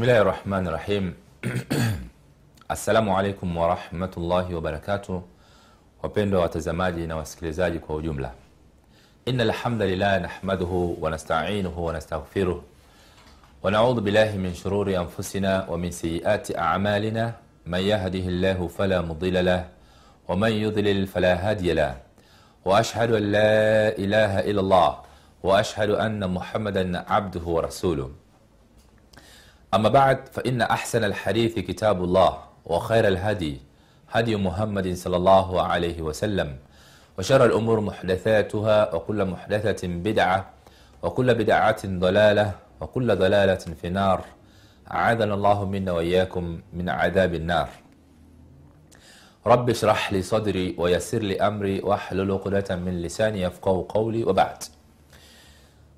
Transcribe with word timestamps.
بسم 0.00 0.08
الله 0.08 0.20
الرحمن 0.20 0.66
الرحيم 0.68 1.14
السلام 2.70 3.10
عليكم 3.10 3.56
ورحمة 3.56 4.10
الله 4.16 4.54
وبركاته 4.54 5.22
وبندو 6.02 6.42
وتزماجي 6.42 7.06
نواسكليزاجي 7.06 7.78
كو 7.78 8.00
جملة 8.00 8.32
إن 9.28 9.40
الحمد 9.40 9.82
لله 9.82 10.18
نحمده 10.18 10.72
ونستعينه 11.00 11.78
ونستغفره 11.78 12.62
ونعوذ 13.62 14.00
بالله 14.00 14.36
من 14.36 14.54
شرور 14.54 14.96
أنفسنا 14.96 15.68
ومن 15.68 15.90
سيئات 15.90 16.56
أعمالنا 16.56 17.34
من 17.66 17.80
يهده 17.92 18.24
الله 18.32 18.68
فلا 18.68 19.00
مضل 19.00 19.44
له 19.44 19.68
ومن 20.28 20.52
يضلل 20.52 21.06
فلا 21.06 21.34
هادي 21.50 21.72
له 21.72 21.96
وأشهد 22.64 23.10
أن 23.12 23.22
لا 23.32 23.52
إله 23.98 24.32
إلا 24.48 24.60
الله 24.60 24.90
وأشهد 25.42 25.90
أن 25.90 26.30
محمدا 26.30 26.84
عبده 27.12 27.44
ورسوله 27.44 28.10
أما 29.74 29.88
بعد 29.88 30.28
فإن 30.32 30.62
أحسن 30.62 31.04
الحديث 31.04 31.58
كتاب 31.58 32.04
الله 32.04 32.38
وخير 32.66 33.08
الهدي 33.08 33.60
هدي 34.10 34.36
محمد 34.36 34.94
صلى 34.94 35.16
الله 35.16 35.62
عليه 35.62 36.02
وسلم 36.02 36.56
وشر 37.18 37.44
الأمور 37.44 37.80
محدثاتها 37.80 38.94
وكل 38.94 39.24
محدثة 39.24 39.88
بدعة 39.88 40.50
وكل 41.02 41.34
بدعة 41.34 41.80
ضلالة 41.86 42.52
وكل 42.80 43.16
ضلالة 43.16 43.54
في 43.82 43.88
نار 43.88 44.24
أعاذنا 44.90 45.34
الله 45.34 45.64
منا 45.64 45.92
وإياكم 45.92 46.60
من 46.72 46.88
عذاب 46.88 47.34
النار. 47.34 47.68
رب 49.46 49.70
اشرح 49.70 50.12
لي 50.12 50.22
صدري 50.22 50.74
ويسر 50.78 51.18
لي 51.18 51.40
أمري 51.40 51.80
واحلل 51.80 52.30
عقدة 52.30 52.76
من 52.76 53.08
yafqahu 53.08 53.86
qawli 53.86 54.24
wa 54.24 54.32
ba'd 54.34 54.64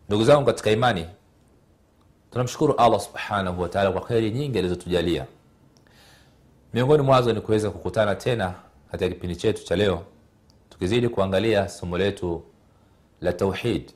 ndugu 0.08 0.24
zangu 0.24 0.52
tunamshukuru 2.32 2.74
allah 2.74 3.00
subhanahu 3.00 3.62
wataala 3.62 3.92
kwa 3.92 4.00
kheri 4.00 4.30
nyingi 4.30 4.58
alizotujalia. 4.58 5.26
Miongoni 6.74 7.02
mwazo 7.02 7.32
ni 7.32 7.40
kuweza 7.40 7.70
kukutana 7.70 8.14
tena 8.14 8.54
katika 8.90 9.10
kipindi 9.10 9.36
chetu 9.36 9.64
cha 9.64 9.76
leo 9.76 10.02
tukizidi 10.70 11.08
kuangalia 11.08 11.68
somo 11.68 11.98
letu 11.98 12.42
la 13.20 13.32
tauhid 13.32 13.92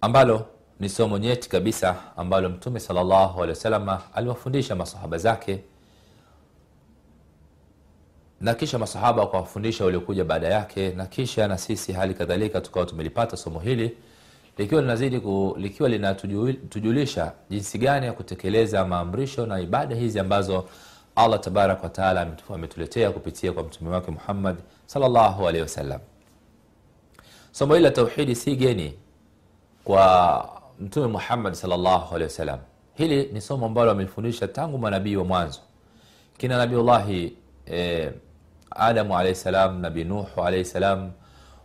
ambalo 0.00 0.46
ni 0.80 0.88
somo 0.88 1.18
nyeti 1.18 1.48
kabisa 1.48 1.96
ambalo 2.16 2.48
mtume 2.48 2.80
salllahu 2.80 3.42
alehi 3.42 3.48
wasalama 3.58 4.00
aliwafundisha 4.14 4.74
masahaba 4.74 5.18
zake 5.18 5.64
na 8.40 8.54
kisha 8.54 8.78
masahaba 8.78 9.22
wakawafundisha 9.22 9.84
waliokuja 9.84 10.24
baada 10.24 10.48
yake 10.48 10.90
na 10.90 11.06
kisha 11.06 11.48
na 11.48 11.58
sisi 11.58 11.92
hali 11.92 12.14
kadhalika 12.14 12.60
tukawa 12.60 12.86
tumelipata 12.86 13.36
somo 13.36 13.60
hili 13.60 13.96
likiwa 14.58 14.80
linazidi 14.80 15.22
likiwa 15.56 15.88
linatujulisha 15.88 17.32
jinsi 17.50 17.78
gani 17.78 18.06
ya 18.06 18.12
kutekeleza 18.12 18.84
maamrisho 18.84 19.46
na 19.46 19.60
ibada 19.60 19.96
hizi 19.96 20.18
ambazo 20.18 20.68
allah 21.16 21.40
tabarak 21.40 21.82
wataala 21.82 22.26
ametuletea 22.54 23.10
kupitia 23.10 23.52
kwa 23.52 23.62
mtume 23.62 23.90
wake 23.90 24.10
muhammad 24.10 24.56
wasallam. 25.60 26.00
Somo 27.52 27.74
hili 27.74 27.84
la 27.84 27.90
tauhidi 27.90 28.34
si 28.34 28.56
geni 28.56 28.94
kwa 29.84 30.48
mtume 30.80 31.06
muhammad 31.06 31.54
wasallam. 32.22 32.58
Hili 32.94 33.24
ni 33.32 33.40
somo 33.40 33.66
ambalo 33.66 33.90
amelifundisha 33.90 34.48
tangu 34.48 34.78
manabii 34.78 35.16
wa 35.16 35.24
mwanzo. 35.24 35.60
Kina 36.38 36.56
nabiullahi 36.58 37.36
eh, 37.66 38.12
adamu 38.70 39.18
alahi 39.18 39.34
salam 39.34 39.80
nabii 39.80 40.04
nuhu 40.04 40.42
alaihi 40.42 40.64
salam 40.64 41.10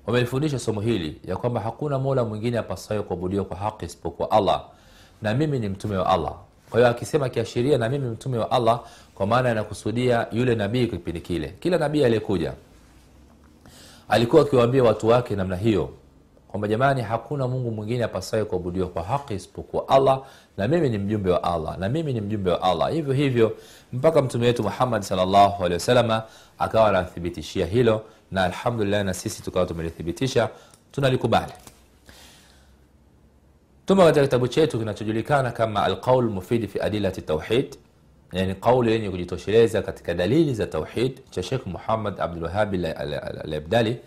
wamelifundisha 0.08 0.60
somo 0.60 0.82
hili 0.82 1.22
ya 1.26 1.38
kwamba 1.38 1.62
hakuna 1.62 2.00
mola 2.00 2.24
mwingine 2.26 2.58
apasayo 2.58 3.04
kuabudiwa 3.04 3.46
kwa 3.46 3.58
haki 3.58 3.86
isipokuwa 3.86 4.32
allah 4.32 4.64
na 5.22 5.34
mimi 5.34 5.60
ni 5.60 5.70
mtume 5.70 5.98
wa 5.98 6.08
allah. 6.10 6.34
Kwa 6.70 6.80
hiyo 6.80 6.92
akisema 6.92 7.30
kiashiria 7.30 7.78
na 7.78 7.90
mimi 7.90 8.08
mtume 8.10 8.38
wa 8.38 8.52
allah 8.52 8.80
kwa 9.16 9.28
maana 9.28 9.52
anakusudia 9.52 10.28
yule 10.32 10.56
nabii 10.56 10.88
kipindi 10.88 11.22
kile. 11.22 11.48
Kila 11.60 11.78
nabii 11.78 12.04
aliyekuja 12.04 12.54
alikuwa 14.10 14.42
akiwaambia 14.42 14.84
watu 14.84 15.08
wake 15.08 15.36
namna 15.36 15.56
hiyo 15.56 15.90
kwamba 16.48 16.68
jamani 16.68 17.02
hakuna 17.02 17.48
mungu 17.48 17.72
mwingine 17.72 18.04
apasayo 18.04 18.46
kuabudiwa 18.46 18.88
kwa 18.88 19.04
haki 19.04 19.34
isipokuwa 19.34 19.88
allah 19.88 20.22
na 20.58 20.68
mimi 20.68 20.90
ni 20.90 20.98
mjumbe 20.98 21.32
wa 21.32 21.44
allah 21.44 21.78
na 21.78 21.90
mimi 21.90 22.14
ni 22.14 22.22
mjumbe 22.22 22.52
wa 22.52 22.62
allah. 22.62 22.92
Hivyo 22.92 23.14
hivyo 23.14 23.58
mpaka 23.94 24.22
mtume 24.22 24.46
wetu 24.46 24.64
muhammad 24.64 25.02
salllahu 25.02 25.64
alehi 25.66 25.74
wasalama 25.74 26.24
akawa 26.60 26.90
anathibitishia 26.90 27.66
hilo 27.66 28.02
na 28.32 28.44
alhamdulillah 28.44 29.04
na 29.06 29.14
sisi 29.14 29.44
tukawa 29.44 29.66
tumelithibitisha 29.66 30.50
tunalikubali. 30.92 31.54
Tuma 33.86 34.06
katika 34.06 34.26
kitabu 34.26 34.48
chetu 34.48 34.80
kinachojulikana 34.80 35.52
kama 35.52 35.84
alqaul 35.84 36.30
mufidi 36.30 36.68
fi 36.68 36.80
adilati 36.82 37.22
tauhid 37.22 37.76
yani 38.32 38.56
qauli 38.56 38.92
yenye 38.92 39.10
kujitosheleza 39.10 39.82
katika 39.82 40.14
dalili 40.14 40.54
za 40.54 40.68
tauhid 40.68 41.20
cha 41.30 41.44
shekh 41.44 41.68
muhammad 41.68 42.22
abdulwahabi 42.22 42.86
alabdali. 42.88 43.98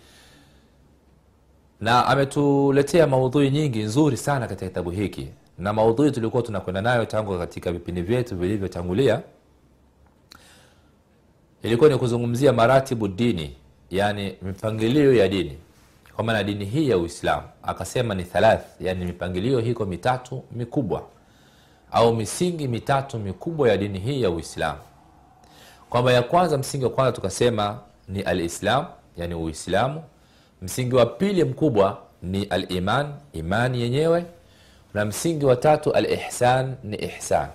Na 1.81 2.07
ametuletea 2.07 3.07
maudhui 3.07 3.51
nyingi 3.51 3.83
nzuri 3.83 4.17
sana 4.17 4.47
katika 4.47 4.69
kitabu 4.69 4.91
hiki. 4.91 5.29
Na 5.59 5.73
maudhui 5.73 6.11
tulikuwa 6.11 6.43
tunakwenda 6.43 6.81
nayo 6.83 7.05
tangu 7.05 7.39
katika 7.39 7.73
vipindi 7.73 8.03
vyetu 8.03 8.37
vilivyotangulia. 8.37 9.21
Ilikuwa 11.63 11.91
ni 11.91 11.99
kuzungumzia 11.99 12.53
maratibu 12.53 13.09
dini 13.09 13.57
yani 13.91 14.37
mipangilio 14.43 15.15
ya 15.15 15.29
dini. 15.29 15.59
Kwa 16.17 16.25
maana 16.25 16.43
dini 16.45 16.65
hii 16.65 16.89
ya 16.89 16.99
uislamu 16.99 17.43
akasema 17.63 18.15
ni 18.15 18.25
thalath 18.25 18.65
yani 18.81 19.05
mipangilio 19.05 19.61
hiko 19.61 19.87
mitatu 19.87 20.43
mikubwa 20.53 21.03
au 21.93 22.15
misingi 22.17 22.69
mitatu 22.69 23.19
mikubwa 23.19 23.69
ya 23.69 23.77
dini 23.77 23.99
hii 23.99 24.23
ya 24.23 24.31
uislamu. 24.31 24.79
Kwamba 25.91 26.13
ya 26.13 26.23
kwanza 26.23 26.59
msingi 26.59 26.85
wa 26.85 26.91
kwanza 26.91 27.13
tukasema 27.13 27.79
ni 28.09 28.21
alislam 28.23 28.87
yani 29.17 29.35
uislamu. 29.35 30.03
Msingi 30.63 30.95
wa 30.95 31.07
pili 31.07 31.45
mkubwa 31.45 31.99
ni 32.23 32.45
aliman 32.45 33.13
imani 33.33 33.81
yenyewe. 33.83 34.25
Na 34.95 35.05
msingi 35.05 35.45
wa 35.47 35.57
tatu 35.57 35.93
alihsan 35.93 36.75
ni 36.85 36.97
ihsan. 36.97 37.49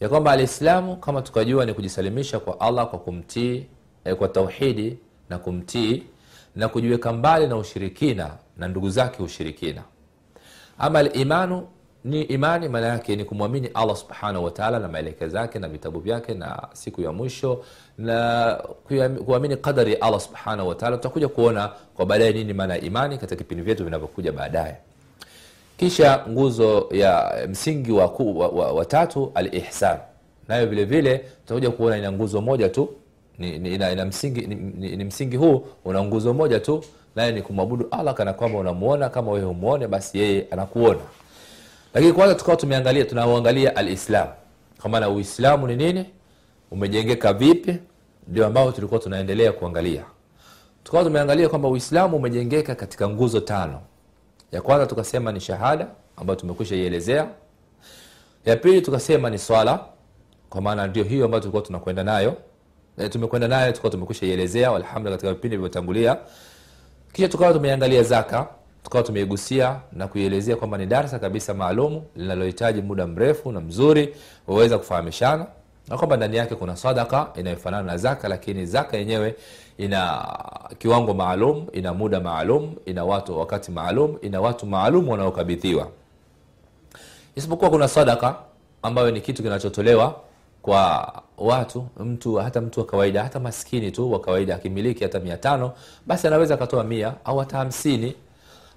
Ya 0.00 0.08
kwamba 0.08 0.32
alislamu 0.32 0.96
kama 0.96 1.22
tukajua 1.22 1.64
ni 1.66 1.74
kujisalimisha 1.74 2.40
kwa 2.40 2.60
allah 2.60 2.86
kwa 2.86 2.98
kumtii 2.98 3.66
eh, 4.04 4.16
kwa 4.16 4.28
tauhidi 4.28 4.98
na 5.30 5.38
kumtii 5.38 6.02
na 6.56 6.68
kujiweka 6.68 7.12
mbali 7.12 7.46
na 7.46 7.56
ushirikina 7.56 8.30
na 8.56 8.68
ndugu 8.68 8.90
zake 8.90 9.22
ushirikina. 9.22 9.82
Ama 10.78 10.98
alimanu 10.98 11.68
ni 12.04 12.22
imani 12.22 12.68
maana 12.68 12.86
yake 12.86 13.16
ni 13.16 13.24
kumwamini 13.24 13.66
allah 13.74 13.96
subhanahu 13.96 14.44
wataala 14.44 14.78
na 14.78 14.88
maelekezo 14.88 15.36
yake 15.38 15.58
na 15.58 15.68
vitabu 15.68 16.00
vyake 16.00 16.34
na 16.34 16.68
siku 16.72 17.02
ya 17.02 17.12
mwisho 17.12 17.64
na 17.98 18.54
kuamini 19.26 19.56
qadari 19.56 19.92
ya 19.92 20.02
allah 20.02 20.20
subhanahu 20.20 20.68
wataala 20.68 20.96
tutakuja 20.96 21.28
kuona 21.28 21.70
kwa 21.94 22.06
baadaye 22.06 22.32
nini 22.32 22.52
maana 22.52 22.74
ya 22.74 22.80
imani 22.80 23.18
katika 23.18 23.38
vipindi 23.38 23.64
vyetu 23.64 23.84
vinavyokuja 23.84 24.32
baadaye. 24.32 24.76
Kisha 25.76 26.24
nguzo 26.28 26.88
ya 26.90 27.32
msingi 27.48 27.92
wa, 27.92 28.06
wa, 28.06 28.48
wa, 28.48 28.72
wa 28.72 29.34
alihsan. 29.34 29.98
Nayo 30.48 30.66
vile 30.66 30.84
vile 30.84 31.18
tutakuja 31.18 31.70
kuona 31.70 31.98
ina 31.98 32.12
nguzo 32.12 32.40
moja 32.40 32.68
tu 32.68 32.88
ni, 33.40 33.58
ni, 33.58 33.74
ina, 33.74 33.92
ina 33.92 34.04
msingi, 34.04 34.40
ni, 34.46 34.54
ni, 34.54 34.96
ni 34.96 35.04
msingi 35.04 35.36
huu 35.36 35.66
una 35.84 36.02
nguzo 36.04 36.34
moja 36.34 36.60
tu 36.60 36.84
naye 37.16 37.32
ni 37.32 37.42
kumwabudu 37.42 37.88
allah 37.90 38.14
kana 38.14 38.32
kwamba 38.32 38.58
unamuona 38.58 39.08
kama 39.08 39.30
wewe 39.30 39.44
humuone 39.46 39.86
basi 39.88 40.18
yeye 40.18 40.46
anakuona. 40.50 41.00
Lakini 41.94 42.12
kwanza 42.12 42.34
tukawa 42.34 42.56
tumeangalia 42.56 43.04
tunauangalia 43.04 43.76
alislam. 43.76 44.28
Kwa 44.80 44.90
maana 44.90 45.08
uislamu 45.08 45.66
ni 45.66 45.76
nini? 45.76 46.06
Umejengeka 46.70 47.32
vipi? 47.32 47.76
Ndio 48.28 48.46
ambao 48.46 48.72
tulikuwa 48.72 49.00
tunaendelea 49.00 49.52
kuangalia. 49.52 50.04
Tukawa 50.84 51.04
tumeangalia 51.04 51.48
kwamba 51.48 51.68
uislamu 51.68 52.16
umejengeka 52.16 52.74
katika 52.74 53.08
nguzo 53.08 53.40
tano. 53.40 53.80
Ya 54.52 54.62
kwanza 54.62 54.86
tukasema 54.86 55.32
ni 55.32 55.40
shahada 55.40 55.86
ambayo 56.16 56.40
tumekwisha 56.40 56.76
ielezea. 56.76 57.28
Ya 58.46 58.56
pili 58.56 58.80
tukasema 58.82 59.30
ni 59.30 59.38
swala 59.38 59.80
kwa 60.50 60.60
maana 60.60 60.86
ndio 60.86 61.04
hiyo 61.04 61.24
ambayo 61.24 61.40
tulikuwa 61.40 61.62
tunakwenda 61.62 62.04
nayo 62.04 62.36
e, 63.00 63.08
tumekwenda 63.08 63.48
nayo 63.48 63.72
tukawa 63.72 63.90
tumekusha 63.90 64.26
ielezea 64.26 64.68
alhamdulillah 64.68 65.12
katika 65.12 65.32
vipindi 65.32 65.56
vilivyotangulia. 65.56 66.16
Kisha 67.12 67.28
tukawa 67.28 67.52
tumeangalia 67.52 68.02
zaka 68.02 68.46
tukawa 68.82 69.04
tumeigusia 69.04 69.76
na 69.92 70.08
kuielezea 70.08 70.56
kwamba 70.56 70.78
ni 70.78 70.86
darsa 70.86 71.18
kabisa 71.18 71.54
maalum 71.54 72.02
linalohitaji 72.16 72.82
muda 72.82 73.06
mrefu 73.06 73.52
na 73.52 73.60
mzuri 73.60 74.14
waweza 74.46 74.78
kufahamishana 74.78 75.46
na 75.88 75.96
kwamba 75.98 76.16
ndani 76.16 76.36
yake 76.36 76.54
kuna 76.54 76.76
sadaka 76.76 77.28
inayofanana 77.36 77.82
na 77.82 77.96
zaka 77.96 78.28
lakini 78.28 78.66
zaka 78.66 78.96
yenyewe 78.96 79.34
ina 79.78 80.26
kiwango 80.78 81.14
maalum 81.14 81.66
ina 81.72 81.94
muda 81.94 82.20
maalum 82.20 82.74
ina 82.86 83.04
watu 83.04 83.38
wakati 83.38 83.70
maalum 83.70 84.16
ina 84.22 84.40
watu 84.40 84.66
maalum 84.66 85.08
wanaokabidhiwa 85.08 85.88
isipokuwa 87.36 87.70
kuna 87.70 87.88
sadaka 87.88 88.34
ambayo 88.82 89.10
ni 89.10 89.20
kitu 89.20 89.42
kinachotolewa 89.42 90.20
kwa 90.62 91.12
watu 91.38 91.86
mtu 91.98 92.34
hata 92.34 92.60
mtu 92.60 92.80
wa 92.80 92.86
kawaida 92.86 93.22
hata 93.22 93.40
maskini 93.40 93.90
tu 93.92 94.12
wa 94.12 94.20
kawaida 94.20 94.54
akimiliki 94.54 95.02
hata 95.04 95.20
mia 95.20 95.36
tano 95.36 95.72
basi 96.06 96.26
anaweza 96.26 96.54
akatoa 96.54 96.84
mia 96.84 97.14
au 97.24 97.38
hata 97.38 97.56
hamsini. 97.58 98.14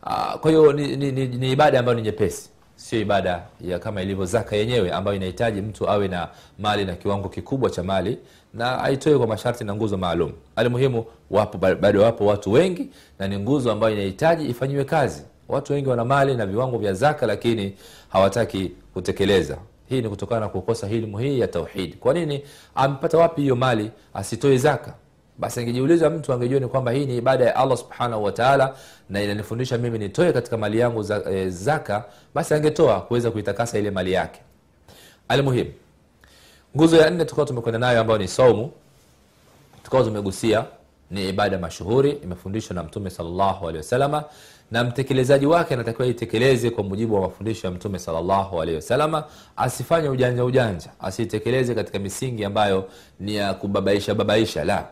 Uh, 0.05 0.33
kwa 0.39 0.51
hiyo 0.51 0.73
ni, 0.73 0.95
ni, 0.95 1.11
ni, 1.11 1.27
ni 1.27 1.51
ibada 1.51 1.79
ambayo 1.79 1.95
ni 1.97 2.01
nyepesi. 2.03 2.49
Sio 2.75 2.99
ibada 3.01 3.43
ya 3.61 3.79
kama 3.79 4.01
ilivyo 4.01 4.25
zaka 4.25 4.55
yenyewe 4.55 4.91
ambayo 4.91 5.17
inahitaji 5.17 5.61
mtu 5.61 5.89
awe 5.89 6.07
na 6.07 6.27
mali 6.59 6.85
na 6.85 6.95
kiwango 6.95 7.29
kikubwa 7.29 7.69
cha 7.69 7.83
mali 7.83 8.17
na 8.53 8.83
aitoe 8.83 9.17
kwa 9.17 9.27
masharti 9.27 9.63
na 9.63 9.75
nguzo 9.75 9.97
maalum. 9.97 10.31
Alimuhimu 10.55 11.05
wapo 11.31 11.57
bado 11.57 12.01
wapo 12.01 12.25
watu 12.25 12.51
wengi 12.51 12.89
na 13.19 13.27
ni 13.27 13.39
nguzo 13.39 13.71
ambayo 13.71 13.93
inahitaji 13.93 14.45
ifanyiwe 14.49 14.83
kazi. 14.85 15.23
Watu 15.49 15.73
wengi 15.73 15.89
wana 15.89 16.05
mali 16.05 16.35
na 16.35 16.45
viwango 16.45 16.77
vya 16.77 16.93
zaka 16.93 17.25
lakini 17.27 17.73
hawataki 18.09 18.71
kutekeleza 18.93 19.57
hii 19.89 20.01
ni 20.01 20.09
kutokana 20.09 20.41
na 20.41 20.49
kukosa 20.49 20.87
hilmu 20.87 21.17
hii 21.17 21.39
ya 21.39 21.47
tauhidi 21.47 21.93
kwa 21.93 22.13
nini 22.13 22.43
amepata 22.75 23.17
wapi 23.17 23.41
hiyo 23.41 23.55
mali 23.55 23.91
asitoe 24.13 24.57
zaka? 24.57 24.93
Basi 25.37 25.59
angejiuliza 25.59 26.09
mtu 26.09 26.33
angejua 26.33 26.59
ni 26.59 26.67
kwamba 26.67 26.91
hii 26.91 27.05
ni 27.05 27.17
ibada 27.17 27.45
ya 27.45 27.55
allah 27.55 27.77
subhanahu 27.77 28.23
wataala 28.23 28.75
na 29.09 29.21
inanifundisha 29.23 29.77
mimi 29.77 29.99
nitoe 29.99 30.33
katika 30.33 30.57
mali 30.57 30.79
yangu 30.79 31.03
za, 31.03 31.21
e, 31.31 31.49
zaka 31.49 32.05
basi 32.35 32.53
angetoa 32.53 33.01
kuweza 33.01 33.31
kuitakasa 33.31 33.79
ile 33.79 33.91
mali 33.91 34.11
yake. 34.11 34.41
Almuhimu 35.27 35.71
nguzo 36.75 36.97
ya 36.97 37.09
nne 37.09 37.25
tukawa 37.25 37.47
tumekwenda 37.47 37.79
nayo 37.79 38.01
ambayo 38.01 38.19
ni 38.19 38.27
saumu 38.27 38.71
tukawa 39.83 40.03
tumegusia 40.03 40.65
ni 41.13 41.29
ibada 41.29 41.57
mashuhuri 41.57 42.11
imefundishwa 42.11 42.75
na 42.75 42.83
mtume 42.83 43.09
salllahu 43.09 43.71
na 44.71 44.83
mtekelezaji 44.83 45.45
wake 45.45 45.73
anatakiwa 45.73 46.07
itekeleze 46.07 46.69
kwa 46.69 46.83
mujibu 46.83 47.15
wa 47.15 47.21
mafundisho 47.21 47.67
ya 47.67 47.73
mtume 47.73 47.99
salllahu 47.99 48.63
asifanye 49.57 50.09
ujanja 50.09 50.45
ujanja 50.45 50.89
asiitekeleze 50.99 51.75
katika 51.75 51.99
misingi 51.99 52.45
ambayo 52.45 52.85
ni 53.19 53.35
ya 53.35 53.53
kubabaisha 53.53 54.15
babaisha 54.15 54.63
la. 54.63 54.87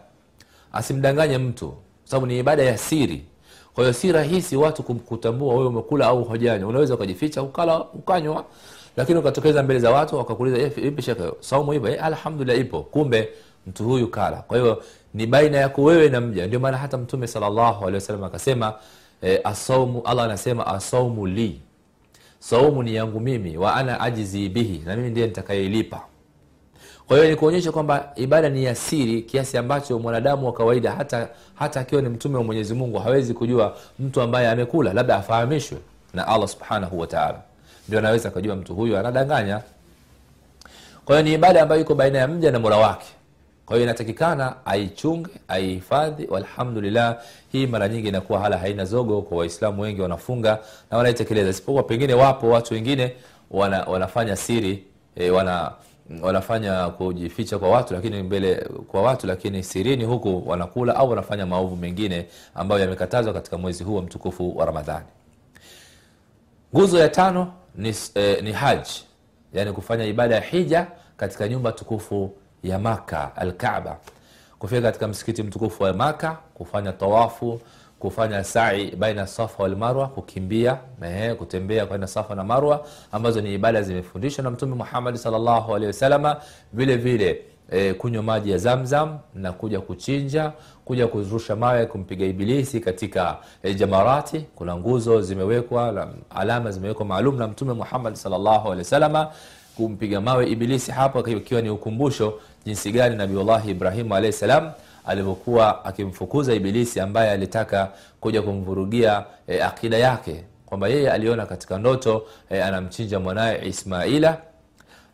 Asimdanganye 0.74 1.38
mtu 1.38 1.74
sababu 2.04 2.26
ni 2.26 2.40
ibada 2.40 2.64
ya 2.64 2.78
siri. 2.78 3.26
Kwa 3.74 3.84
hiyo 3.84 3.94
si 3.94 4.12
rahisi 4.12 4.56
watu 4.56 4.84
kutambua 4.84 5.54
wewe 5.54 5.68
umekula 5.68 6.06
au 6.08 6.24
hojanya 6.24 6.68
unaweza 6.68 6.94
ukajificha 6.96 7.42
ukala 7.44 7.80
ukanywa. 7.84 8.46
Lakini 8.98 9.20
ukatokeza 9.20 9.64
mbele 9.64 9.80
za 9.80 9.92
watu 9.92 10.18
wakakuuliza 10.18 10.70
vipi 10.70 11.02
shekhe 11.02 11.32
saumu 11.40 11.74
ipo? 11.74 11.88
Eh, 11.88 12.04
alhamdulillah 12.06 12.60
ipo. 12.62 12.82
Kumbe 12.84 13.30
mtu 13.68 13.84
huyu 13.84 14.08
kala. 14.08 14.38
Kwa 14.38 14.58
hiyo 14.58 14.84
ni 15.14 15.28
baina 15.28 15.58
yako 15.58 15.84
wewe 15.84 16.10
na 16.10 16.22
mja. 16.22 16.48
Ndio 16.48 16.60
maana 16.60 16.78
hata 16.78 16.98
mtume 16.98 17.28
salllahu 17.28 17.82
alehi 17.84 17.96
wasallam 17.96 18.24
akasema 18.24 18.74
eh, 19.22 19.42
asaumu 19.44 20.02
allah 20.06 20.26
anasema 20.26 20.68
asaumu 20.68 21.28
li. 21.28 21.62
Saumu 22.40 22.84
ni 22.84 22.96
yangu 22.96 23.20
mimi 23.20 23.58
wa 23.58 23.76
ana 23.76 24.00
ajizi 24.02 24.50
bihi. 24.50 24.82
Na 24.86 24.96
mimi 24.96 25.10
ndiye 25.10 25.28
nitakayeilipa 25.28 26.02
kwa 27.12 27.18
hiyo 27.18 27.30
ni 27.30 27.36
kuonyesha 27.36 27.72
kwamba 27.72 28.12
ibada 28.16 28.50
ni 28.50 28.68
asiri 28.68 29.22
kiasi 29.22 29.58
ambacho 29.58 30.00
mwanadamu 30.00 30.46
wa 30.46 30.54
kawaida 30.54 30.92
hata 30.92 31.28
hata 31.56 31.80
akiwa 31.80 32.02
ni 32.02 32.10
mtume 32.10 32.38
wa 32.38 32.44
mwenyezi 32.44 32.74
mungu 32.74 33.00
hawezi 33.00 33.34
kujua 33.34 33.78
mtu 34.00 34.22
ambaye 34.22 34.50
amekula 34.50 34.94
labda 34.94 35.16
afahamishwe 35.16 35.78
na 36.14 36.28
allah 36.28 36.48
subhanahu 36.48 37.00
wataala 37.00 37.42
ndio 37.88 38.00
anaweza 38.00 38.30
akajua 38.30 38.56
mtu 38.56 38.76
huyu 38.76 38.98
anadanganya. 38.98 39.62
Kwa 41.06 41.16
hiyo 41.16 41.28
ni 41.30 41.34
ibada 41.36 41.62
ambayo 41.62 41.82
iko 41.82 41.96
baina 41.96 42.18
ya 42.20 42.28
mja 42.28 42.52
na 42.52 42.60
mola 42.60 42.78
wake 42.78 43.08
kwa 43.72 43.78
hiyo 43.78 43.84
inatakikana 43.90 44.66
aichunge 44.66 45.30
aihifadhi. 45.48 46.28
Walhamdulillah 46.30 47.18
hii 47.52 47.68
mara 47.68 47.88
nyingi 47.88 48.08
inakuwa 48.08 48.40
hala 48.40 48.58
haina 48.58 48.86
zogo 48.86 49.22
kwa 49.22 49.38
waislamu 49.38 49.82
wengi 49.82 50.02
wanafunga 50.02 50.60
na 50.92 50.98
wanaitekeleza. 50.98 51.50
Isipokuwa 51.50 51.84
pengine 51.84 52.14
wapo 52.14 52.50
watu 52.50 52.74
wengine 52.74 53.16
wana, 53.52 53.84
wanafanya 53.84 54.36
siri 54.36 54.84
e, 55.16 55.30
wana 55.30 55.72
wanafanya 56.22 56.90
kujificha 56.90 57.60
kwa 57.60 57.70
watu 57.70 57.94
lakini 57.94 58.24
mbele 58.24 58.56
kwa 58.88 59.02
watu 59.02 59.28
lakini 59.28 59.64
sirini 59.64 60.04
huku 60.04 60.44
wanakula 60.50 60.96
au 60.96 61.10
wanafanya 61.10 61.46
maovu 61.46 61.76
mengine 61.76 62.26
ambayo 62.56 62.82
yamekatazwa 62.82 63.34
katika 63.34 63.58
mwezi 63.58 63.84
huu 63.84 63.96
wa 63.96 64.02
mtukufu 64.02 64.58
wa 64.58 64.66
ramadhani. 64.66 65.06
Nguzo 66.76 67.00
ya 67.00 67.10
tano 67.10 67.54
ni, 67.76 67.96
eh, 68.16 68.44
ni 68.44 68.52
haji 68.52 69.04
yani 69.54 69.72
kufanya 69.72 70.06
ibada 70.06 70.36
ya 70.36 70.42
hija 70.42 70.88
katika 71.18 71.48
nyumba 71.48 71.72
tukufu 71.72 72.32
ya 72.64 72.80
maka 72.80 73.36
alkaba 73.36 73.98
kufika 74.60 74.82
katika 74.82 75.08
msikiti 75.08 75.44
mtukufu 75.44 75.84
wa 75.84 75.94
maka 75.94 76.38
kufanya 76.54 76.92
tawafu 76.94 77.62
kufanya 78.00 78.44
sai 78.44 78.96
baina 78.96 79.28
safa 79.28 79.64
walmarwa 79.64 80.08
kukimbia 80.08 80.78
mehe, 81.02 81.36
kutembea 81.36 81.86
baina 81.86 82.08
safa 82.08 82.36
na 82.36 82.44
marwa 82.44 82.86
ambazo 83.12 83.42
ni 83.42 83.54
ibada 83.54 83.82
zimefundishwa 83.82 84.44
na 84.44 84.52
mtume 84.52 84.76
muhammadi 84.76 85.18
salllahu 85.18 85.76
alehi 85.76 85.88
wasalama 85.88 86.38
vile 86.74 86.98
vile 86.98 87.42
e, 87.72 87.94
kunywa 87.94 88.24
maji 88.24 88.52
ya 88.52 88.58
zamzam 88.58 89.18
na 89.36 89.52
kuja 89.52 89.82
kuchinja 89.82 90.52
kuja 90.86 91.08
kuzurusha 91.08 91.56
mawe 91.56 91.86
kumpiga 91.86 92.26
ibilisi 92.26 92.80
katika 92.80 93.38
e, 93.64 93.74
jamarati. 93.74 94.40
Kuna 94.56 94.76
nguzo 94.78 95.22
zimewekwa 95.22 96.08
alama 96.30 96.72
zimewekwa 96.72 97.06
maalum 97.06 97.38
na 97.38 97.48
mtume 97.48 97.74
muhammadi 97.74 98.18
salllahu 98.18 98.68
alehi 98.68 98.78
wasalama 98.78 99.28
kumpiga 99.82 100.22
mawe 100.22 100.50
ibilisi 100.50 100.92
hapo 100.92 101.28
ikiwa 101.30 101.62
ni 101.62 101.70
ukumbusho 101.70 102.34
jinsi 102.66 102.92
gani 102.92 103.16
nabiullahi 103.16 103.72
ibrahimu 103.72 104.16
alahi 104.16 104.34
salam 104.34 104.72
alivyokuwa 105.06 105.86
akimfukuza 105.86 106.54
ibilisi 106.54 107.00
ambaye 107.00 107.32
alitaka 107.32 107.92
kuja 108.20 108.42
kumvurugia 108.42 109.24
e, 109.48 109.62
akida 109.62 109.98
yake 109.98 110.44
kwamba 110.66 110.88
yeye 110.88 111.12
aliona 111.12 111.46
katika 111.46 111.78
ndoto 111.78 112.24
e, 112.50 112.62
anamchinja 112.62 113.20
mwanaye 113.20 113.68
ismaila 113.68 114.38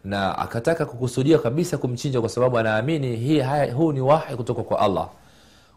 na 0.04 0.38
akataka 0.38 0.86
kukusudia 0.86 1.38
kabisa 1.38 1.78
kumchinja 1.78 2.20
kwa 2.20 2.30
sababu 2.30 2.58
anaamini 2.58 3.16
hii 3.16 3.40
haya, 3.40 3.74
huu 3.74 3.92
ni 3.92 4.02
wahi 4.02 4.36
kutoka 4.36 4.64
kwa 4.64 4.80
allah. 4.80 5.10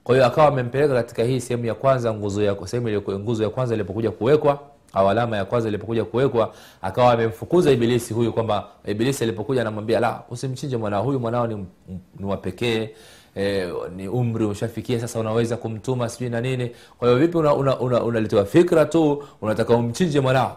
Kwa 0.05 0.15
hiyo 0.15 0.27
akawa 0.27 0.49
amempeleka 0.49 0.95
katika 0.95 1.23
hii 1.25 1.41
sehemu 1.41 1.65
ya 1.67 1.75
kwanza 1.75 2.15
nguzo 2.15 2.43
ya 2.43 2.57
sehemu 2.67 3.03
nguzo 3.19 3.43
ya 3.43 3.51
kwanza 3.51 3.75
ilipokuja 3.75 4.11
kuwekwa 4.11 4.61
au 4.93 5.09
alama 5.09 5.37
ya 5.37 5.45
kwanza 5.45 5.69
ilipokuja 5.69 6.05
kuwekwa 6.05 6.55
akawa 6.83 7.13
amemfukuza 7.13 7.71
ibilisi 7.71 8.15
huyu 8.15 8.33
kwamba 8.33 8.69
ibilisi 8.87 9.25
alipokuja 9.25 9.61
anamwambia 9.61 10.01
la 10.01 10.23
usimchinje 10.31 10.77
mwanao 10.77 11.03
huyu 11.03 11.21
mwanao 11.21 11.47
ni, 11.47 11.67
ni 12.19 12.25
wa 12.27 12.37
e, 13.37 13.73
ni 13.97 14.09
umri 14.09 14.45
ushafikia 14.45 15.00
sasa 15.00 15.21
unaweza 15.21 15.57
kumtuma 15.57 16.09
sijui 16.09 16.31
na 16.31 16.41
nini. 16.41 16.71
Kwa 16.99 17.09
hiyo 17.09 17.21
vipi 17.21 17.38
unaletewa 17.38 17.79
una, 17.79 18.00
una, 18.03 18.21
una 18.21 18.45
fikra 18.45 18.85
tu 18.85 19.25
unataka 19.43 19.75
umchinje 19.75 20.21
mwanao 20.21 20.57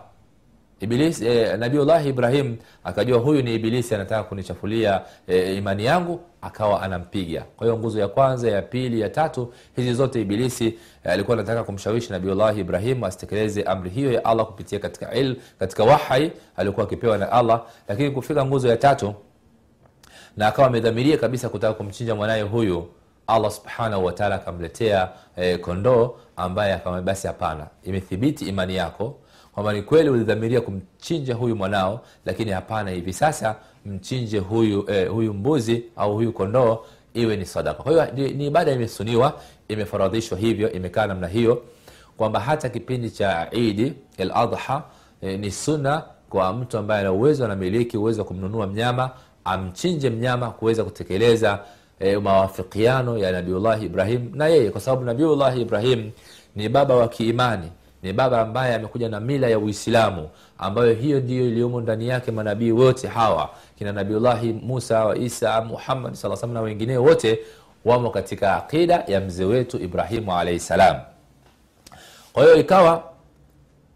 ibilisi 0.84 1.26
eh, 1.28 1.60
nabiullahi 1.60 2.10
ibrahim 2.10 2.58
akajua 2.84 3.20
huyu 3.20 3.42
ni 3.42 3.56
ibilisi 3.56 3.96
anataka 3.96 4.24
kunichafulia 4.24 5.02
eh, 5.28 5.58
imani 5.58 5.86
yangu 5.86 6.20
akawa 6.42 6.82
anampiga. 6.82 7.46
Kwa 7.58 7.68
hiyo 7.68 7.80
nguzo 7.80 8.00
ya 8.00 8.08
kwanza 8.08 8.52
ya 8.52 8.62
pili 8.62 9.02
ya 9.02 9.10
tatu 9.10 9.54
hizi 9.76 9.94
zote 9.94 10.22
ibilisi 10.22 10.66
e, 11.04 11.10
alikuwa 11.10 11.38
anataka 11.38 11.64
kumshawishi 11.64 12.12
nabiullahi 12.12 12.60
ibrahim 12.60 13.04
asitekeleze 13.04 13.64
amri 13.64 13.90
hiyo 13.90 14.12
ya 14.12 14.26
allah 14.26 14.46
kupitia 14.46 14.80
katika 14.80 15.14
il, 15.14 15.36
katika 15.60 15.84
wahai 15.84 16.32
alikuwa 16.58 16.86
akipewa 16.86 17.18
na 17.18 17.32
allah. 17.32 17.64
Lakini 17.88 18.12
kufika 18.12 18.46
nguzo 18.46 18.68
ya 18.68 18.78
tatu 18.78 19.14
na 20.38 20.48
akawa 20.48 20.68
amedhamiria 20.68 21.18
kabisa 21.18 21.50
kutaka 21.50 21.74
kumchinja 21.74 22.16
mwanaye 22.16 22.42
huyu 22.42 22.88
allah 23.28 23.52
subhanahu 23.52 24.06
wataala 24.06 24.36
akamletea 24.36 25.10
eh, 25.36 25.60
kondoo 25.60 26.16
ambaye 26.36 26.74
akamwambia 26.74 27.14
basi 27.14 27.28
hapana 27.28 27.68
imethibiti 27.84 28.46
imani 28.46 28.76
yako 28.76 29.20
kwamba 29.54 29.74
ni 29.74 29.82
kweli 29.82 30.10
ulidhamiria 30.10 30.62
kumchinja 30.62 31.36
huyu 31.36 31.56
mwanao 31.56 32.02
lakini 32.26 32.52
hapana 32.52 32.92
hivi 32.92 33.14
sasa 33.14 33.56
mchinje 33.86 34.40
huyu 34.40 34.86
eh, 34.92 35.10
huyu 35.12 35.34
mbuzi 35.34 35.84
au 35.96 36.14
huyu 36.14 36.34
kondoo 36.34 36.80
iwe 37.14 37.36
ni 37.38 37.46
sadaka. 37.46 37.84
Kwa 37.84 37.92
hiyo 37.92 38.08
ni, 38.16 38.34
ni 38.34 38.48
ibada 38.48 38.72
imesuniwa 38.72 39.40
imefaradhishwa 39.68 40.38
hivyo 40.38 40.72
imekaa 40.72 41.08
namna 41.08 41.28
hiyo 41.28 41.64
kwamba 42.18 42.40
hata 42.40 42.70
kipindi 42.70 43.10
cha 43.12 43.48
idi 43.52 43.94
adha 44.34 44.84
eh, 45.22 45.40
ni 45.40 45.52
sunna 45.52 46.04
kwa 46.30 46.54
mtu 46.54 46.78
ambaye 46.78 47.02
ana 47.02 47.12
uwezo 47.12 47.46
anamiliki 47.46 47.98
uwezo 47.98 48.22
wa 48.22 48.28
kumnunua 48.28 48.68
mnyama 48.68 49.10
amchinje 49.46 50.10
mnyama 50.10 50.50
kuweza 50.52 50.84
kutekeleza 50.84 51.60
e, 52.00 52.18
mawafikiano 52.18 53.18
ya 53.18 53.32
nabiullahi 53.32 53.86
ibrahim 53.86 54.32
na 54.34 54.48
yeye. 54.48 54.70
Kwa 54.70 54.82
sababu 54.82 55.04
nabiullahi 55.04 55.62
ibrahim 55.62 56.12
ni 56.56 56.70
baba 56.70 56.96
wa 56.96 57.08
kiimani 57.08 57.72
ni 58.04 58.14
baba 58.14 58.42
ambaye 58.42 58.76
amekuja 58.76 59.10
na 59.10 59.20
mila 59.20 59.48
ya 59.48 59.60
uislamu 59.60 60.30
ambayo 60.58 60.94
hiyo 60.94 61.20
ndiyo 61.20 61.48
iliyomo 61.48 61.82
ndani 61.82 62.08
yake 62.08 62.32
manabii 62.32 62.72
wote 62.72 63.08
hawa. 63.08 63.50
Kina 63.78 63.92
nabiullahi 63.92 64.54
musa 64.54 65.06
wa 65.06 65.18
isa 65.18 65.62
muhammad 65.62 66.14
saa 66.14 66.36
salam 66.36 66.54
na 66.54 66.62
wengineo 66.62 67.04
wote 67.04 67.40
wamo 67.86 68.10
katika 68.10 68.56
aqida 68.58 69.04
ya 69.08 69.22
mzee 69.22 69.44
wetu 69.46 69.78
ibrahimu 69.84 70.34
alaihi 70.38 70.60
salam. 70.60 70.96
Kwa 72.34 72.44
hiyo 72.44 72.56
ikawa 72.56 73.04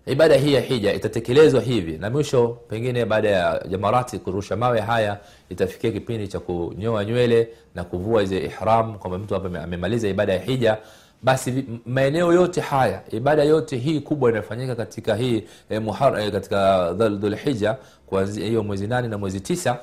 ibada 0.06 0.36
hii 0.36 0.54
ya 0.54 0.62
hija 0.62 0.94
itatekelezwa 0.94 1.62
hivi 1.62 1.98
na 1.98 2.10
mwisho 2.10 2.48
pengine 2.48 3.06
baada 3.06 3.30
ya 3.30 3.66
jamarati 3.70 4.20
kurusha 4.20 4.56
mawe 4.56 4.82
haya 4.82 5.18
itafikia 5.50 5.92
kipindi 5.92 6.28
cha 6.28 6.40
kunyoa 6.40 7.06
nywele 7.06 7.48
na 7.76 7.84
kuvua 7.84 8.22
hizi 8.22 8.38
ihram 8.38 8.96
kwamba 8.98 9.18
mtu 9.18 9.36
amemaliza 9.36 10.08
ibada 10.08 10.34
ya 10.34 10.40
hija 10.40 10.78
basi 11.22 11.66
maeneo 11.86 12.34
yote 12.34 12.62
haya 12.62 13.02
ibada 13.12 13.44
yote 13.44 13.78
hii 13.78 14.00
kubwa 14.00 14.30
inafanyika 14.32 14.76
katika 14.76 15.16
hii 15.16 15.44
eh, 15.70 15.82
muhar, 15.82 16.20
eh, 16.20 16.32
katika 16.32 16.94
dhulhija 16.94 17.78
kuanzia 18.08 18.46
hiyo 18.48 18.64
mwezi 18.64 18.88
nane 18.88 19.08
na 19.08 19.18
mwezi 19.18 19.40
tisa 19.42 19.80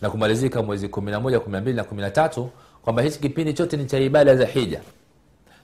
na 0.00 0.10
kumalizika 0.10 0.62
mwezi 0.62 0.88
kumi 0.88 1.10
na 1.10 1.20
moja 1.20 1.40
kumi 1.40 1.52
na 1.52 1.60
mbili 1.60 1.76
na 1.76 1.84
kumi 1.84 2.00
na 2.02 2.10
tatu 2.10 2.50
kwamba 2.82 3.02
hichi 3.02 3.18
kipindi 3.18 3.54
chote 3.54 3.76
ni 3.76 3.86
cha 3.86 3.98
ibada 3.98 4.36
za 4.36 4.46
hija. 4.46 4.80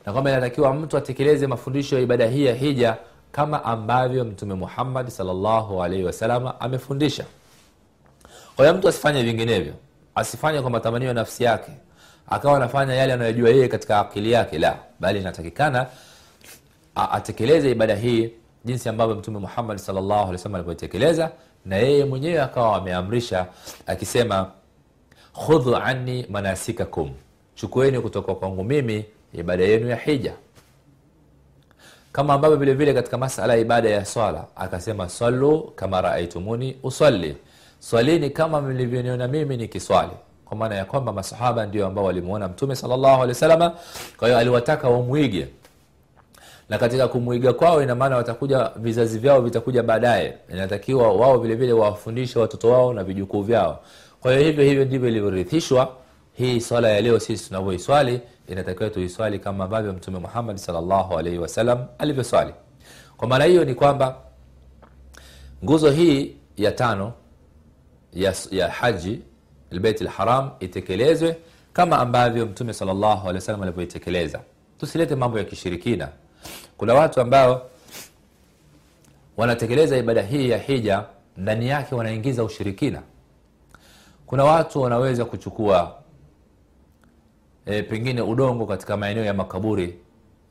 Na 0.06 0.12
kwamba 0.12 0.30
inatakiwa 0.30 0.74
mtu 0.74 0.96
atekeleze 0.96 1.46
mafundisho 1.46 1.96
ya 1.96 2.02
ibada 2.02 2.26
hii 2.26 2.44
ya 2.46 2.54
hija 2.54 2.96
kama 3.32 3.64
ambavyo 3.64 4.24
mtume 4.24 4.54
muhammad 4.54 5.08
salllahu 5.08 5.82
alaihi 5.82 6.04
wasalama 6.04 6.60
amefundisha. 6.60 7.24
Kwa 8.56 8.64
hiyo 8.66 8.78
mtu 8.78 8.88
asifanye 8.88 9.22
vinginevyo 9.22 9.72
asifanye 10.14 10.60
kwa 10.60 10.70
matamanio 10.70 11.08
ya 11.08 11.14
nafsi 11.14 11.44
yake 11.44 11.72
akawa 12.30 12.56
anafanya 12.56 12.94
yale 12.94 13.12
anayojua 13.12 13.50
yeye 13.50 13.68
katika 13.68 14.00
akili 14.00 14.32
yake 14.32 14.58
la 14.58 14.78
bali 15.00 15.20
inatakikana 15.20 15.86
atekeleze 16.94 17.70
ibada 17.70 17.96
hii 17.96 18.30
jinsi 18.64 18.88
ambavyo 18.88 19.16
mtume 19.16 19.38
muhammad 19.38 19.78
salllahu 19.78 20.28
alih 20.32 21.28
na 21.64 21.76
yeye 21.76 22.04
mwenyewe 22.04 22.40
akawa 22.42 22.76
ameamrisha 22.76 23.46
akisema 23.86 24.50
khudhu 25.46 25.76
anni 25.76 26.26
manasikakum 26.30 27.10
chukueni 27.54 28.00
kutoka 28.00 28.34
kwangu 28.34 28.64
mimi 28.64 29.04
ibada 29.32 29.64
yenu 29.64 29.88
ya 29.88 29.96
hija. 29.96 30.32
Kama 32.12 32.34
ambavyo 32.34 32.56
vile 32.56 32.74
vile 32.74 32.94
katika 32.94 33.18
masala 33.18 33.54
ya 33.54 33.60
ibada 33.60 33.90
ya 33.90 34.04
swala 34.04 34.44
akasema 34.56 35.08
sallu 35.08 35.72
kama 35.76 36.00
raaitumuni 36.00 36.76
usalli. 36.82 37.36
Swalini 37.78 38.30
kama 38.30 38.60
mlivyoniona 38.60 39.28
mimi 39.28 39.56
nikiswali 39.56 40.10
kwa 40.48 40.56
maana 40.56 40.74
ya 40.74 40.84
kwamba 40.84 41.12
masahaba 41.12 41.66
ndio 41.66 41.86
ambao 41.86 42.04
walimuona 42.04 42.48
mtume 42.48 42.76
salllahu 42.76 43.06
alehi 43.06 43.28
wasalama 43.28 43.72
kwa 44.18 44.28
hiyo 44.28 44.38
aliwataka 44.40 44.88
wamwige. 44.88 45.48
Na 46.68 46.78
katika 46.78 47.08
kumwiga 47.08 47.52
kwao 47.52 47.82
ina 47.82 47.94
watakuja 47.94 48.70
vizazi 48.76 49.18
vyao 49.18 49.40
vitakuja 49.40 49.82
baadaye. 49.82 50.34
Inatakiwa 50.52 51.12
wao 51.12 51.38
vile 51.38 51.72
wawafundishe 51.72 52.38
watoto 52.38 52.70
wao 52.70 52.92
na 52.92 53.04
vijukuu 53.04 53.42
vyao. 53.42 53.80
Kwa 54.20 54.32
hiyo 54.32 54.44
hivyo 54.44 54.64
hivyo 54.64 54.84
ndivyo 54.84 55.08
ilivyorithishwa 55.08 55.92
hii 56.32 56.60
swala 56.60 56.88
ya 56.88 57.00
leo 57.00 57.18
sisi 57.20 57.48
tunavyoiswali 57.48 58.20
inatakiwa 58.48 58.90
tuiswali 58.90 59.38
kama 59.38 59.64
ambavyo 59.64 59.92
mtume 59.92 60.18
muhammad 60.18 60.56
salllahu 60.56 61.18
alaihi 61.18 61.38
wasallam 61.38 61.86
alivyoswali. 61.98 62.52
Kwa 63.16 63.28
maana 63.28 63.44
hiyo 63.44 63.64
ni 63.64 63.74
kwamba 63.74 64.16
nguzo 65.64 65.90
hii 65.90 66.36
ya 66.56 66.72
tano 66.72 67.12
ya, 68.12 68.34
ya 68.50 68.68
haji 68.68 69.20
lbeit 69.70 70.00
lharam 70.00 70.50
itekelezwe 70.60 71.36
kama 71.72 71.98
ambavyo 71.98 72.46
mtume 72.46 72.72
salllahu 72.72 73.20
alehi 73.22 73.34
wasallam 73.34 73.62
alivyoitekeleza. 73.62 74.40
Tusilete 74.78 75.14
mambo 75.14 75.38
ya 75.38 75.44
kishirikina. 75.44 76.08
Kuna 76.76 76.94
watu 76.94 77.20
ambao 77.20 77.70
wanatekeleza 79.36 79.96
ibada 79.96 80.22
hii 80.22 80.50
ya 80.50 80.58
hija 80.58 81.04
ndani 81.36 81.68
yake 81.68 81.94
wanaingiza 81.94 82.44
ushirikina. 82.44 83.02
Kuna 84.26 84.44
watu 84.44 84.82
wanaweza 84.82 85.24
kuchukua 85.24 85.94
e, 87.66 87.82
pengine 87.82 88.20
udongo 88.22 88.66
katika 88.66 88.96
maeneo 88.96 89.24
ya 89.24 89.34
makaburi 89.34 89.98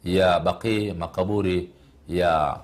ya 0.04 0.40
baqii 0.40 0.92
makaburi 0.94 1.70
ya 2.10 2.60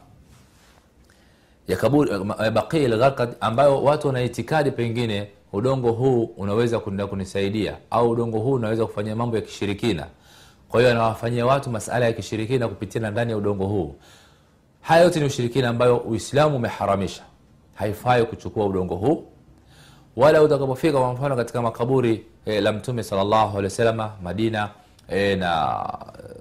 ya 1.67 1.77
kaburi 1.77 2.12
ya 2.39 2.51
baqii 2.51 2.88
lgharqad 2.88 3.36
ambayo 3.39 3.83
watu 3.83 4.07
wana 4.07 4.22
itikadi 4.22 4.72
pengine 4.72 5.27
udongo 5.53 5.91
huu 5.91 6.24
unaweza 6.38 6.79
kunisaidia 6.79 7.77
au 7.89 8.10
udongo 8.10 8.39
huu 8.39 8.53
unaweza 8.53 8.86
kufanyia 8.86 9.15
mambo 9.15 9.36
ya 9.36 9.41
kishirikina. 9.41 10.07
Kwa 10.69 10.79
hiyo 10.79 10.91
anawafanyia 10.91 11.45
watu 11.45 11.69
masala 11.69 12.05
ya 12.05 12.13
kishirikina 12.13 12.67
kupitia 12.67 13.12
ndani 13.12 13.31
ya 13.31 13.38
udongo 13.38 13.65
huu. 13.65 13.95
Haya 14.81 15.03
yote 15.03 15.19
ni 15.19 15.25
ushirikina 15.25 15.69
ambayo 15.69 15.98
uislamu 15.98 16.55
umeharamisha. 16.55 17.24
Haifai 17.74 18.25
kuchukua 18.25 18.65
udongo 18.65 18.95
huu. 18.95 19.24
Wala 20.15 20.41
utakapofika 20.43 21.00
kwa 21.00 21.13
mfano 21.13 21.36
katika 21.36 21.62
makaburi 21.62 22.25
e, 22.45 22.62
la 22.62 22.72
mtume 22.74 23.03
salllahu 23.03 23.62
madina 24.24 24.69
e, 25.10 25.36
na 25.36 25.83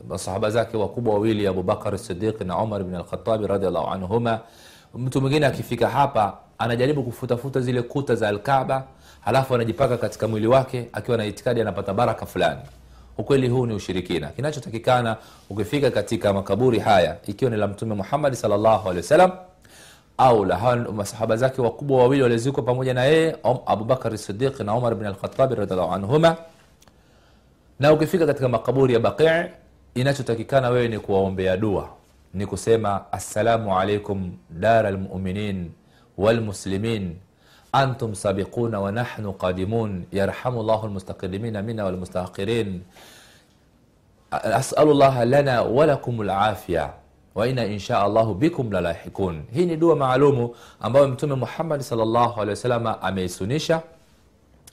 masahaba 0.08 0.50
zake 0.50 0.76
wakubwa 0.76 1.14
wawili 1.14 1.46
abubakar 1.46 1.98
sidiq 1.98 2.40
na 2.40 2.58
umar 2.58 2.84
bn 2.84 2.94
alkhatabi 2.94 3.46
radiallahu 3.46 3.88
anhuma 3.90 4.40
mtu 4.94 5.20
mwingine 5.20 5.46
akifika 5.46 5.88
hapa 5.88 6.38
anajaribu 6.62 7.02
kufutafuta 7.02 7.60
zile 7.60 7.82
kuta 7.82 8.14
za 8.14 8.28
alkaba 8.28 8.84
halafu 9.20 9.54
anajipaka 9.54 9.96
katika 9.98 10.28
mwili 10.28 10.46
wake 10.46 10.88
akiwa 10.92 11.16
na 11.16 11.24
itikadi 11.26 11.60
anapata 11.60 11.94
baraka 11.94 12.26
fulani. 12.26 12.60
Ukweli 13.18 13.48
huu 13.48 13.66
ni 13.66 13.74
ushirikina. 13.74 14.26
Kinachotakikana 14.28 15.16
ukifika 15.50 15.90
katika 15.90 16.32
makaburi 16.32 16.78
haya 16.78 17.16
ikiwa 17.26 17.50
ni 17.50 17.56
la 17.56 17.66
mtume 17.68 17.94
muhammadi 17.94 18.36
wasallam 18.96 19.30
au 20.18 20.44
la 20.44 20.56
hawa 20.56 20.76
masahaba 20.76 21.36
zake 21.36 21.62
wakubwa 21.62 21.98
wawili 21.98 22.22
waliozikwa 22.22 22.62
pamoja 22.62 22.94
na 22.94 23.04
yeye 23.04 23.36
abubakar 23.66 24.18
sidiq 24.18 24.60
na 24.60 24.74
umar 24.74 24.94
bn 24.94 25.06
alkhatabi 25.06 25.54
radiallahu 25.54 25.92
anhuma. 25.94 26.36
Na 27.80 27.92
ukifika 27.92 28.26
katika 28.26 28.48
makaburi 28.48 28.94
ya 28.94 29.00
baqii 29.00 29.50
inachotakikana 29.94 30.70
wewe 30.70 30.88
ni 30.88 30.98
kuwaombea 30.98 31.56
dua. 31.56 31.88
Ni 32.34 32.46
kusema 32.46 33.12
assalamu 33.12 33.78
alaikum 33.78 34.32
dara 34.50 34.90
lmuminin 34.90 35.70
antum 37.72 38.14
sabiquna 38.14 38.80
wa 38.80 38.92
nahnu 38.92 39.32
qadimun. 39.32 40.04
Yarhamu 40.12 40.62
llahu 40.62 40.86
lmustaqdimina 40.86 41.62
mina 41.62 41.84
walmustaakhirin 41.84 42.80
asalu 44.30 44.94
llaha 44.94 45.24
lana 45.24 45.62
walakum 45.62 46.22
lafya 46.22 46.92
waina 47.34 47.64
insha 47.66 48.02
allahu 48.02 48.34
bikum 48.34 48.72
lalahikun 48.72 49.42
hii 49.54 49.66
ni 49.66 49.76
dua 49.76 49.96
maalumu 49.96 50.54
ambayo 50.80 51.08
mtume 51.08 51.34
muhammadi 51.34 51.84
salllahu 51.84 52.40
alehi 52.40 52.50
wasalama 52.50 53.02
ameisunisha. 53.02 53.80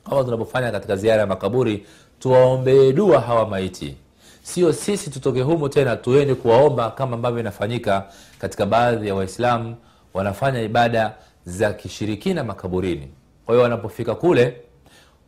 Kama 0.09 0.23
tunavyofanya 0.23 0.71
katika 0.71 0.95
ziara 0.95 1.21
ya 1.21 1.27
makaburi 1.27 1.85
tuwaombee 2.19 2.91
dua 2.93 3.19
hawa 3.21 3.47
maiti. 3.47 3.95
Sio 4.43 4.73
sisi 4.73 5.09
tutoke 5.09 5.41
humu 5.41 5.69
tena 5.69 5.95
tuende 5.95 6.35
kuwaomba 6.35 6.91
kama 6.91 7.15
ambavyo 7.15 7.39
inafanyika 7.39 8.05
katika 8.39 8.65
baadhi 8.65 9.07
ya 9.07 9.15
waislamu 9.15 9.75
wanafanya 10.13 10.61
ibada 10.61 11.13
za 11.45 11.73
kishirikina 11.73 12.43
makaburini. 12.43 13.07
Kwa 13.45 13.55
hiyo 13.55 13.63
wanapofika 13.63 14.15
kule 14.15 14.61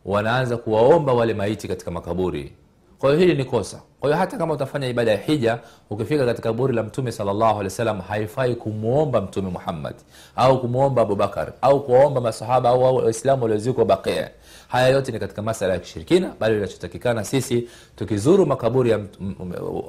wanaanza 0.04 0.56
kuwaomba 0.56 1.12
wale 1.12 1.34
maiti 1.34 1.68
katika 1.68 1.90
makaburi 1.90 2.52
kwa 3.02 3.10
hiyo 3.10 3.20
hili 3.20 3.34
ni 3.34 3.44
kosa. 3.44 3.82
Kwa 4.00 4.08
hiyo 4.08 4.18
hata 4.18 4.36
kama 4.36 4.54
utafanya 4.54 4.88
ibada 4.88 5.10
ya 5.10 5.16
hija 5.16 5.58
ukifika 5.90 6.26
katika 6.26 6.48
kaburi 6.48 6.74
la 6.74 6.82
mtume 6.82 7.12
salllahu 7.12 7.44
alehi 7.44 7.64
wasallam 7.64 8.00
haifai 8.00 8.54
kumwomba 8.54 9.20
mtume 9.20 9.50
muhammad 9.50 9.94
au 10.36 10.60
kumwomba 10.60 11.02
abubakar 11.02 11.52
au 11.62 11.84
kuwaomba 11.84 12.20
masahaba 12.20 12.68
au 12.68 12.96
waislamu 12.96 13.42
waliozikwa 13.42 13.84
bakia 13.84 14.30
haya 14.68 14.88
yote 14.88 15.12
ni 15.12 15.18
katika 15.18 15.42
masala 15.42 15.72
ya 15.72 15.78
kishirikina 15.78 16.32
bali 16.40 16.56
inachotakikana 16.56 17.24
sisi 17.24 17.68
tukizuru 17.96 18.46
makaburi 18.46 18.90
ya 18.90 19.00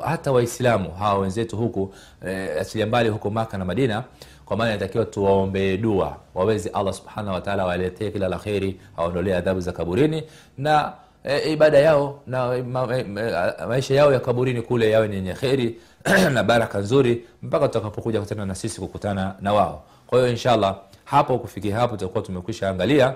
hata 0.06 0.32
waislamu 0.32 0.92
hawa 0.92 1.20
wenzetu 1.20 1.58
huku 1.58 1.94
achilia 2.62 2.86
mbali 2.88 3.10
huko 3.10 3.30
maka 3.30 3.58
na 3.58 3.66
madina 3.66 4.04
kwa 4.46 4.58
maana 4.58 4.72
inatakiwa 4.72 5.06
tuwaombee 5.06 5.78
dua 5.78 6.18
waweze 6.36 6.70
allah 6.70 6.94
subhanahu 6.94 7.34
wataala 7.36 7.66
waletee 7.66 8.12
kila 8.12 8.28
la 8.28 8.38
kheri 8.40 8.80
aondolee 8.98 9.34
adhabu 9.36 9.60
za 9.60 9.72
kaburini 9.72 10.24
na 10.58 10.94
e, 11.24 11.52
ibada 11.54 11.78
yao 11.80 12.20
na 12.28 12.48
ma, 12.64 12.88
ma, 12.88 13.04
ma, 13.04 13.68
maisha 13.68 13.94
yao 13.96 14.14
ya 14.14 14.20
kaburini 14.20 14.62
kule 14.62 14.92
yawe 14.92 15.08
ni 15.08 15.16
yenye 15.16 15.34
kheri 15.34 15.76
na 16.34 16.44
baraka 16.44 16.80
nzuri 16.80 17.26
mpaka 17.44 17.68
tutakapokuja 17.68 18.20
kutana 18.22 18.46
na 18.46 18.56
sisi 18.56 18.80
kukutana 18.80 19.36
na 19.42 19.54
wao. 19.54 19.84
Kwa 20.08 20.20
hiyo 20.20 20.32
inshallah 20.32 20.76
hapo 21.06 21.38
kufikia 21.40 21.76
hapo 21.76 21.96
tutakuwa 21.98 22.24
tumekwisha 22.24 22.70
angalia 22.70 23.14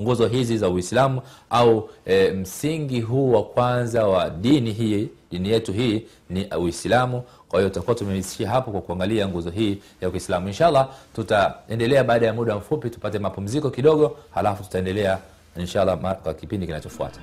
nguzo 0.00 0.26
hizi 0.26 0.58
za 0.58 0.68
uislamu 0.68 1.22
au 1.50 1.90
e, 2.06 2.30
msingi 2.30 3.00
huu 3.00 3.32
wa 3.32 3.44
kwanza 3.44 4.06
wa 4.06 4.30
dini 4.30 4.72
hii 4.72 5.08
dini 5.30 5.48
yetu 5.50 5.72
hii 5.72 6.02
ni 6.30 6.46
uislamu. 6.60 7.22
Kwa 7.48 7.60
hiyo 7.60 7.68
tutakuwa 7.68 7.96
tumeishia 7.96 8.48
hapo 8.50 8.70
kwa 8.70 8.80
kuangalia 8.80 9.28
nguzo 9.28 9.50
hii 9.50 9.78
ya 10.00 10.10
kiislamu 10.10 10.48
inshallah 10.48 10.88
tutaendelea 11.14 12.04
baada 12.04 12.26
ya 12.26 12.32
muda 12.32 12.56
mfupi 12.56 12.90
tupate 12.90 13.18
mapumziko 13.18 13.70
kidogo 13.70 14.16
halafu 14.34 14.62
tutaendelea 14.62 15.18
inshallah 15.56 15.92
kwa 16.22 16.34
kipindi 16.34 16.66
kinachofuata 16.66 17.20